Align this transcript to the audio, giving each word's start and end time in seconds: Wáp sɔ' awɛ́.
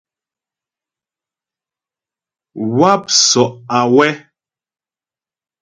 Wáp 2.77 3.03
sɔ' 3.27 3.43
awɛ́. 3.77 4.09